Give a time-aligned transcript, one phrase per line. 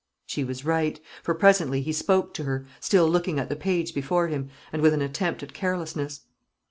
[0.25, 4.29] She was right; for presently he spoke to her, still looking at the page before
[4.29, 6.21] him, and with an attempt at carelessness.